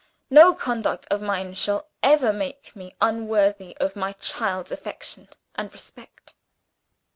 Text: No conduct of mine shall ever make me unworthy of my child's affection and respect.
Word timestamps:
No 0.31 0.55
conduct 0.55 1.05
of 1.11 1.21
mine 1.21 1.53
shall 1.53 1.87
ever 2.01 2.33
make 2.33 2.75
me 2.75 2.95
unworthy 3.01 3.77
of 3.77 3.95
my 3.95 4.13
child's 4.13 4.71
affection 4.71 5.29
and 5.53 5.71
respect. 5.71 6.33